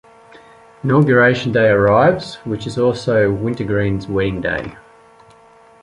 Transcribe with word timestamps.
Inauguration 0.83 1.51
day 1.51 1.67
arrives, 1.67 2.37
which 2.37 2.65
is 2.65 2.79
also 2.79 3.31
Wintergreen's 3.31 4.07
wedding 4.07 4.41
day. 4.41 4.75